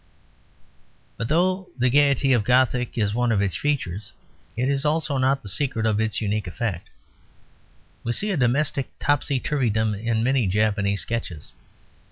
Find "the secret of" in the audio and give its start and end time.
5.43-5.99